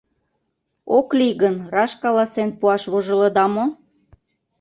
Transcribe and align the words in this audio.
Ок 0.97 1.07
лий 1.19 1.33
гын, 1.41 1.55
раш 1.73 1.91
каласен 2.01 2.49
пуаш 2.59 2.83
вожылыда 2.91 3.45
мо? 3.55 3.65